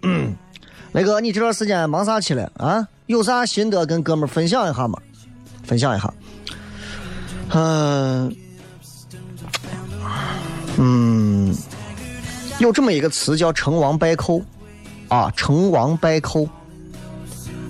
[0.93, 2.87] 雷哥，你这段时间忙啥去了啊？
[3.07, 4.99] 有啥心得跟哥们分享一下吗？
[5.65, 6.13] 分享一下。
[7.55, 8.37] 嗯、
[10.77, 11.57] 嗯，
[12.59, 14.43] 有这么一个词叫“成王败寇”，
[15.09, 16.47] 啊，成王败寇。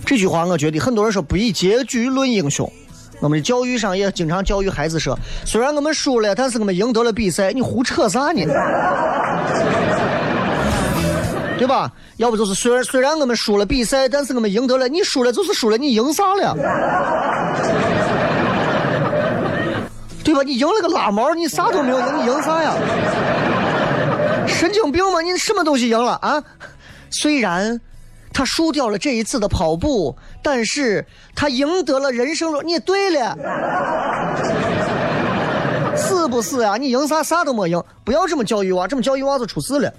[0.05, 2.69] 这句话我觉得很多人说不以结局论英雄。
[3.21, 7.53] 我们的教育上也经常教育孩子说，虽然我们输了，但是我们赢得了比赛。
[7.53, 8.47] 你胡扯啥呢？
[11.59, 11.91] 对吧？
[12.19, 14.87] 要不就是虽然虽然我们输了比赛，但是我们赢得了。
[14.87, 16.55] 你输了就是输了，你赢啥了？
[20.23, 20.43] 对吧？
[20.45, 22.73] 你赢了个拉毛，你啥都没有赢，你赢啥呀？
[24.47, 25.21] 神经病吗？
[25.21, 26.41] 你什么东西赢了啊？
[27.11, 27.81] 虽然
[28.33, 32.63] 他输掉了这一次的跑步，但是他赢得了人生中。
[32.65, 33.37] 你对了，
[35.97, 36.77] 是不是啊？
[36.77, 39.93] 你赢啥啥都没赢，不要这么教育娃，这么教育娃就出事了。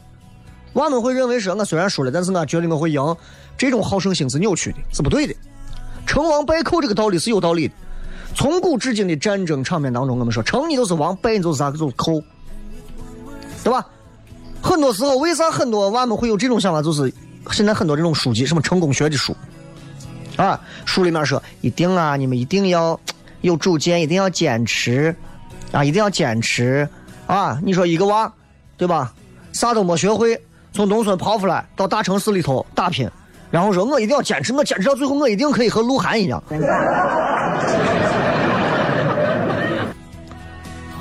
[0.74, 3.15] 娃们会认为说，我虽然输了，但是我觉得我会赢，
[3.58, 5.36] 这种好胜心是扭曲的，是不对的。
[6.06, 7.74] 成王败寇这个道理是有道理的。
[8.36, 12.22] 从古至今的战争场面当中，我们说成你就是王，败你就是啥，就是寇，
[13.63, 13.86] 对吧？
[14.62, 16.82] 很多时候，为啥很多娃们会有这种想法？
[16.82, 17.12] 就是
[17.52, 19.36] 现在很多这种书籍，什么成功学的书，
[20.38, 22.99] 啊，书里面说一定啊，你们一定要
[23.41, 25.15] 有主见，一定要坚持，
[25.71, 26.88] 啊，一定要坚持，
[27.25, 28.32] 啊，你说一个娃，
[28.78, 29.13] 对吧？
[29.52, 30.39] 啥都没学会，
[30.71, 33.10] 从农村跑出来到大城市里头打拼，
[33.49, 36.41] 然后说我一定要坚持，我坚持到最后，我一定可以和鹿晗一样。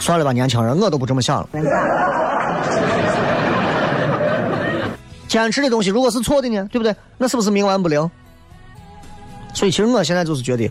[0.00, 1.48] 算了吧，年轻人，我都不这么想了。
[5.28, 6.96] 坚持的东西如果是错的呢，对不对？
[7.18, 8.10] 那是不是冥顽不灵？
[9.54, 10.70] 所以其实我现在就是觉得，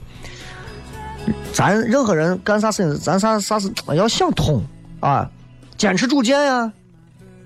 [1.53, 4.61] 咱任何人干啥事情，咱啥啥事要想通
[4.99, 5.29] 啊，
[5.77, 6.71] 坚持主见呀，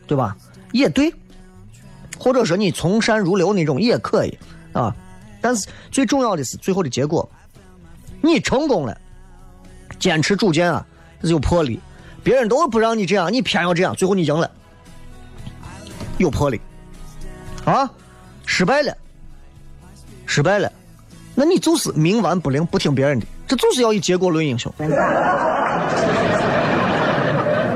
[0.08, 0.36] 对吧？
[0.72, 1.14] 也对，
[2.18, 4.38] 或者说你从善如流那种也可以
[4.74, 4.96] 啊。
[5.42, 7.30] 但是最重要的是最后的结果，
[8.22, 8.98] 你成功了，
[10.00, 10.86] 坚持主见啊，
[11.24, 11.80] 是有魄力。
[12.24, 14.50] 别人都不让你这样，你偏要这样，最后你赢了，
[16.20, 16.62] 有魄力。
[17.66, 17.90] 啊，
[18.46, 18.96] 失败了，
[20.26, 20.72] 失败了，
[21.36, 24.74] 那你就是冥顽不灵，不听别人的，这就是要以结果论英雄，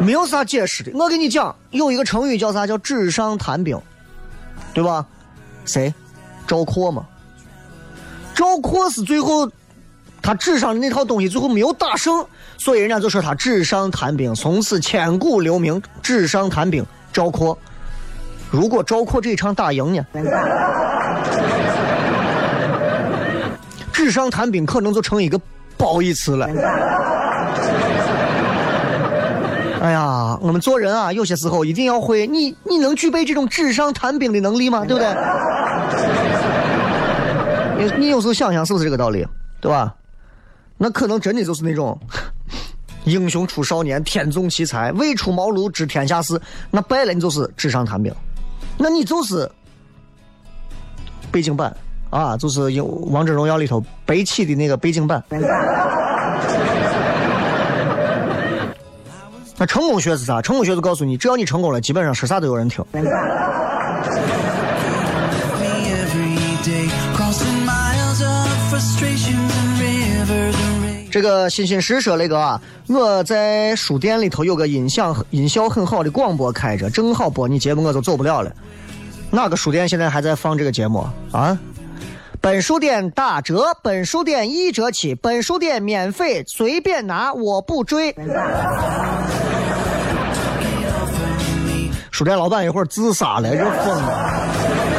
[0.01, 0.91] 没有啥解释的。
[0.93, 2.67] 我跟你讲，有一个成语叫啥？
[2.67, 3.79] 叫纸上谈兵，
[4.73, 5.05] 对吧？
[5.65, 5.93] 谁？
[6.45, 7.05] 赵括嘛？
[8.35, 9.49] 赵括是最后
[10.21, 12.25] 他纸上的那套东西最后没有打胜，
[12.57, 15.81] 所以人家就说他纸上谈兵，从此千古留名。
[16.03, 17.57] 纸上谈兵，赵括。
[18.51, 20.05] 如果赵括这一场打赢呢？
[23.91, 25.39] 纸上谈兵可能就成一个
[25.77, 26.47] 褒义词了。
[29.81, 34.85] 哎呀，我们做人啊，有些时候一定要会，你你能具备这种纸上谈兵的能力吗？
[34.85, 35.07] 对不对？
[37.77, 39.25] 你你有时候想想是不是这个道理，
[39.59, 39.93] 对吧？
[40.77, 41.97] 那可能真的就是那种
[43.05, 46.39] 英雄出少年，天纵奇才，未出茅庐知天下事。
[46.69, 48.13] 那败了，你就是纸上谈兵。
[48.77, 49.49] 那你就是
[51.31, 51.75] 背景板
[52.09, 55.23] 啊，就是有《王者荣耀》里头白起的那个背景板。
[59.57, 60.41] 那成功学是啥？
[60.41, 62.83] 成功学就告诉你，只要你成功了，基本上说啥都有人听。
[71.15, 78.51] 这个欣欣诗说那个啊，我在书店里头有个音响音效很好的广播开着，正好播你节目，我就走不了了。
[79.31, 81.57] 哪个书店现在还在放这个节目啊？
[82.41, 88.13] 本书店打折，本书店一折起，本书店免费，随便拿，我不追。
[92.11, 94.94] 书店老板一会儿自杀了，这疯了。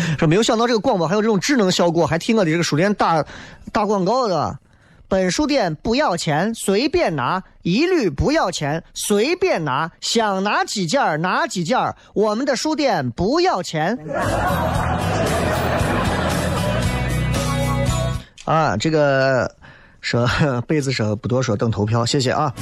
[0.18, 3.24] 说没有想到这个广播还有这种智能效果，还替我的这个书店打
[3.72, 4.58] 打广告的。
[5.06, 11.94] 本书店不要钱，随便拿，一律不要钱，随便拿，想拿几件儿拿几件儿。
[12.14, 13.96] 我们的书店不要钱。
[18.44, 19.54] 啊，这个
[20.00, 20.26] 说
[20.66, 22.52] 被子说不多说，等投票，谢谢啊。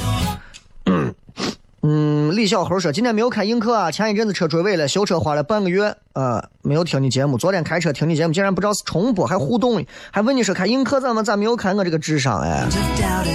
[1.85, 7.37] 嗯，李小猴说今天没有开映客啊，前一阵子车追尾了，修车花了半个月，呃，没有听你节目。
[7.37, 12.64] 昨天开车听你节目，竟然不知道是重播，还互动，还问你说开映客怎么咋没有看我这个智商哎？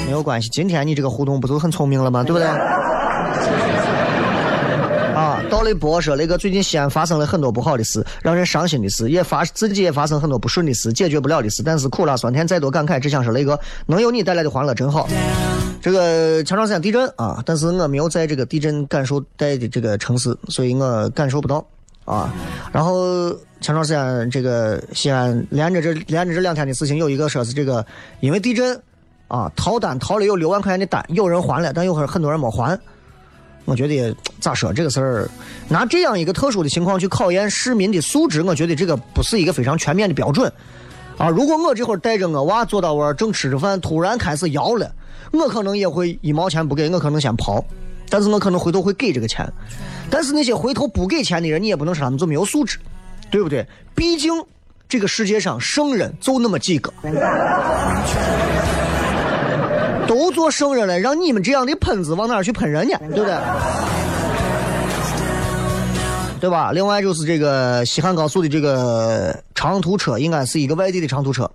[0.05, 2.23] 没有关系，今天你这个互动不就很聪明了吗？
[2.23, 2.47] 对不对？
[5.57, 11.63] 啊，到了博说那个最近西安发生了很多不好的事，让人伤心的事，也发自己也发生很多不顺的事，解决不了的事。
[11.63, 15.09] 但是苦辣酸甜再多感慨，只想说雷哥能有你带来的欢乐真好。
[15.81, 21.65] 这个前段时间地震啊，但是我没有在这个地震感受带的这个城市，所以我感受不到
[22.05, 22.31] 啊。
[22.71, 27.83] 然后前段时间这个西安连着这连着这两天的事情，有一个说是这个
[28.19, 28.79] 因为地震
[29.27, 32.79] 啊逃单逃了有六万块钱的单，有人还了，但有很很多人没还。
[33.67, 35.29] 我觉得咋说这个事儿，
[35.67, 40.49] 拿这样一个特殊的情况去考验市民的素质，我觉得这个不是一个非常全面的标准
[41.17, 41.27] 啊。
[41.27, 44.89] 如果我这会儿带着我娃坐到我正吃着饭，突然开始摇了，
[45.33, 47.61] 我可能也会一毛钱不给，我可能先跑，
[48.07, 49.45] 但是我可能回头会给这个钱。
[50.09, 52.79] 但是那些回头不给钱的人，你也不能说他们就没有素质，
[53.29, 53.67] 对不对？
[53.93, 54.31] 毕竟
[54.87, 56.93] 这个世界上圣人就那么几个。
[60.07, 63.35] 都做圣人了，让你们这样的喷子往哪儿去喷人家，对不对？
[66.39, 66.71] 对吧？
[66.71, 71.49] 另外就是这个西汉高速的这个长途车，应该是一个外地的长途车，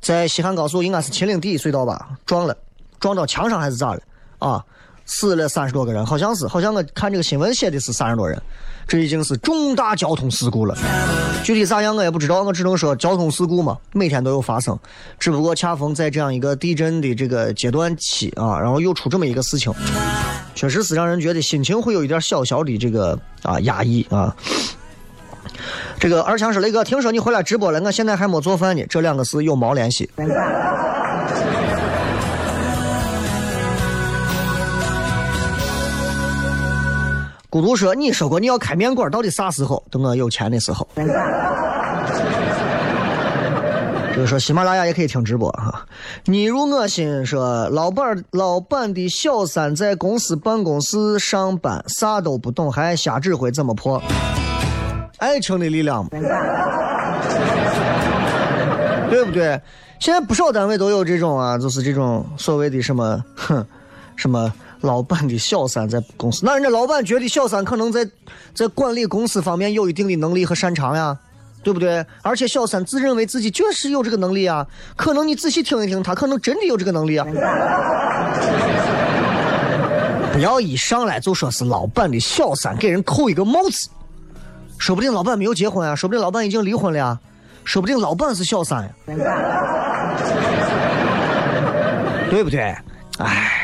[0.00, 2.56] 在西汉高速应该是秦岭第一隧道吧，撞了，
[2.98, 4.00] 撞到墙上还是咋了？
[4.40, 4.64] 啊，
[5.06, 8.40] 死了三十多个人，好像是，好像我看这个新闻写的是三十多人，
[8.86, 10.76] 这已经是重大交通事故了。
[11.42, 14.78] 具体咋样我也不知道，我只能说交通事故嘛，每天都有发生，
[15.18, 19.72] 只不过恰逢在这样一个地震的这个阶段期啊，然后又出这么一个事情，
[20.54, 24.34] 确实是让人觉得心情会有一点小小的这个啊压抑啊。
[25.98, 30.08] 这个二强说雷哥，听说你回来直播了，我现在还没做饭呢，这两个事有毛联系？
[37.52, 39.82] 孤独说：“你说过你要开面馆，到底啥时候？
[39.90, 40.88] 等我有钱的时候。”
[44.14, 45.84] 这个说喜马拉雅也可以听直播哈。
[46.24, 54.02] 你如我心说，老板老板的小三在公司办公室上班，啥都不懂，还瞎指挥，怎么破？
[55.18, 56.08] 爱情的力量，
[59.10, 59.60] 对不对？
[59.98, 63.66] 现在不少单位都有这种啊，就是这种所谓的什么，哼，
[64.16, 64.50] 什么。
[64.82, 68.08] 老板的小三在公司，那人家老板觉得小三可能在
[68.54, 71.16] 在管理公司方面有一定的能力和擅长呀，
[71.62, 72.04] 对不对？
[72.22, 74.66] 而且小三自认为自己确实有这个能力啊，
[74.96, 77.26] 可能你仔细听一听，他可能真的有这个能力啊。
[80.32, 83.88] 不要一上来就说是老板的小三，给人扣一个帽子，
[84.78, 87.20] 说不定老板没有结婚啊，说不定老板已经离婚了呀，
[87.64, 88.90] 说不定老板是小三呀，
[92.28, 92.74] 对不对？
[93.18, 93.61] 哎。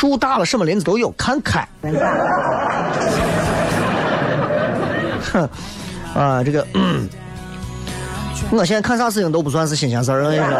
[0.00, 1.62] 树大了，什么林子都有，看开。
[5.30, 5.46] 哼，
[6.14, 6.66] 啊，这个，
[8.50, 10.56] 我现在看啥事情都不算是新鲜事儿，我跟你说。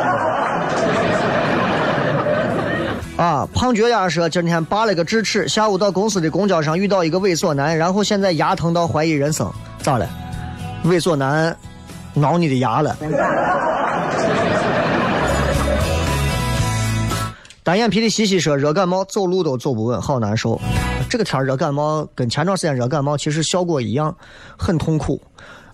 [3.17, 10.07] 啊，胖脚丫说今天拔了个智齿，下午到公司的公交上遇到一个猥琐男，然后现在牙疼到怀疑人生，咋了？
[10.85, 11.57] 猥琐男
[12.13, 12.95] 挠你的牙了？
[17.71, 20.61] 单眼皮的西西说：“热感冒，走路都走不稳，好难受。
[21.09, 24.13] 这个天热感冒跟前段时间热感冒其实效果一样，
[24.59, 25.23] 很痛苦。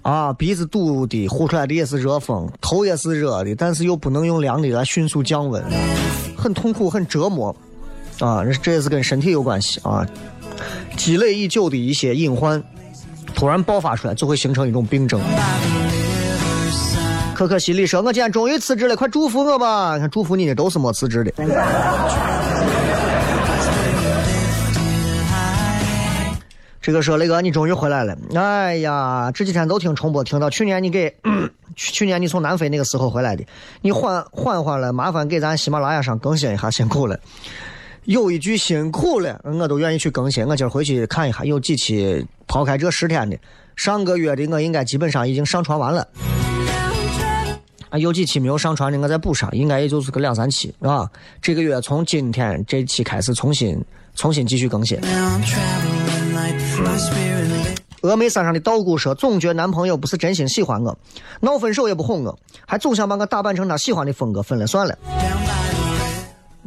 [0.02, 5.64] 啊，鼻子堵的，呼出来的也是热风，头也是热的，但是又不能用凉的来迅速降温，
[6.36, 7.56] 很痛苦，很折磨。
[8.20, 10.06] 啊，这也是跟身体有关系啊。
[10.98, 12.62] 积累已久的一些隐患，
[13.34, 15.18] 突然爆发出来，就会形成一种病症。”
[17.36, 19.98] 可可西里说：“我今天终于辞职了，快祝福我吧！
[19.98, 21.30] 看祝福你的都是没辞职的。
[26.80, 28.16] ”这个说：“雷哥，你终于回来了！
[28.34, 31.14] 哎呀，这几天都听重播，听到去年你给
[31.76, 33.44] 去去年你从南非那个时候回来的，
[33.82, 37.20] 你缓缓缓了，麻烦给咱喜马拉雅上更新一下，辛苦了。
[38.04, 40.46] 有一句辛苦了，我都愿意去更新。
[40.46, 43.36] 我今儿回去看一下，有几期抛开这十天的，
[43.76, 46.08] 上个月的我应该基本上已经上传完了。”
[47.96, 51.10] 啊，有几期没有上传的，我再补上，应该也就是个两三期，是吧？
[51.40, 53.82] 这个月从今天这期开始重新
[54.14, 55.00] 重新继续更新。
[58.02, 60.96] 峨眉山上的道姑说，总觉男朋友不是真心喜欢我，
[61.40, 64.96] 闹分手也不哄我，还总想把我打扮成他喜欢的风格，分了算了。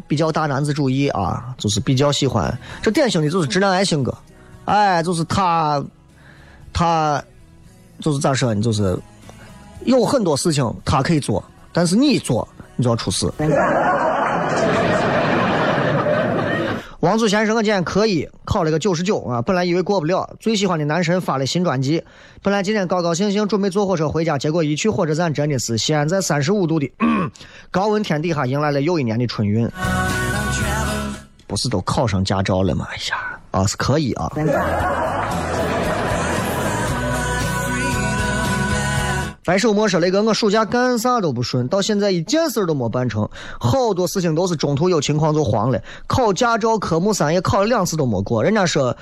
[0.07, 4.17] 比较大男子主义啊，就是比较喜欢这典型的就是直男癌性格，
[4.65, 5.83] 哎，就是他
[6.73, 7.23] 他
[7.99, 8.97] 就是咋说呢，就是
[9.85, 13.31] 有很多事情他可以做，但是你做你就要出事。
[16.99, 22.03] 王祖贤说我今天可以考了个九十九啊，本来以为过不了，最喜欢的男神发了新专辑，
[22.43, 26.91] 本来今天高高兴兴准备坐火车回家，结果一去火车站真的是西安在三十五度的
[27.71, 29.69] 高温天底下迎来了又一年的春运。
[31.47, 32.85] 不是都考上驾照了吗？
[32.91, 34.29] 哎呀，啊是可以啊。
[39.49, 43.27] 白手莫说雷哥，我暑假干啥都不顺，到现在一件事都没办成，
[43.59, 45.81] 好多事情都是中途有情况就黄了。
[46.05, 48.95] 考驾照科目三也考了两次都没过，人家说，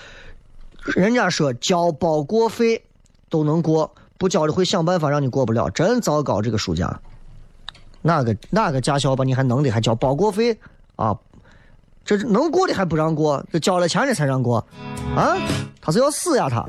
[0.96, 2.82] 人家说交包过费
[3.30, 6.42] 都能过，不交的会想办法让你过不了，真糟糕。
[6.42, 6.98] 这个暑假，
[8.02, 10.58] 哪个哪个驾校把你还能的还交包过费
[10.96, 11.14] 啊？
[12.06, 14.66] 这能过的还不让过，这交了钱的才让过，
[15.14, 15.36] 啊？
[15.82, 16.66] 他是要死呀他！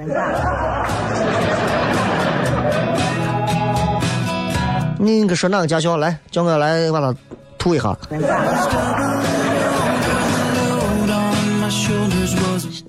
[4.98, 7.14] 你应该说哪个驾校来，叫我来把它
[7.56, 7.96] 吐一下。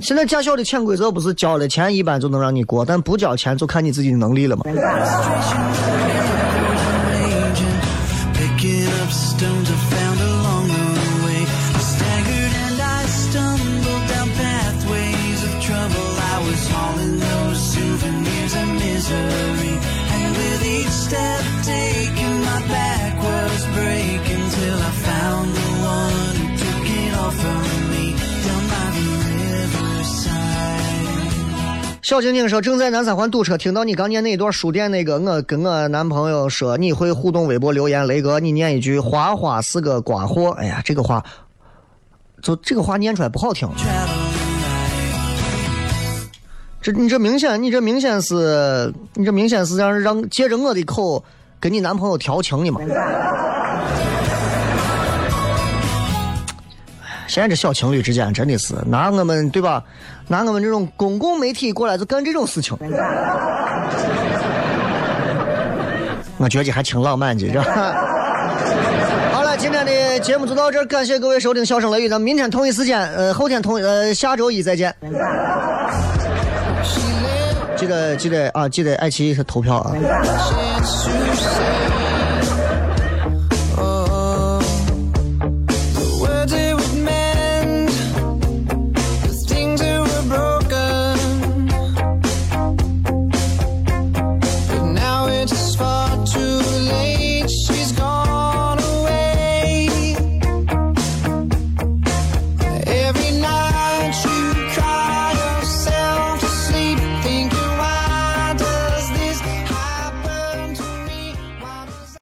[0.01, 4.64] 现在驾校的潜规则不是交了钱一般就能让你过，但不交钱就看你自己的能力了吗。
[32.10, 41.24] 小晶晶说：“正在南三环堵车，听到你刚念那一段书店那个，我跟我男朋友说你会互动微博留言，雷哥你念一句‘花花是个瓜货’，哎呀，这个话，
[42.41, 43.70] 就这个话念出来不好听。
[46.82, 51.24] 这你这明显，你这明显是，你这明显是让让借着我的口
[51.60, 52.82] 跟你男朋友调情的嘛？
[57.28, 59.84] 现在这小情侣之间真的是拿我们对吧？
[60.30, 62.77] 拿我们这种公共媒体过来就干这种事情，
[66.38, 67.63] 我觉得还挺浪漫的，是吧？
[69.34, 74.93] 好了，今天的节目就到这儿，感谢各位收听《笑声雷雨》，咱们明天同一时间，呃，后天同呃下周一再见。
[77.75, 79.91] 记得记得啊，记得爱奇艺投票啊。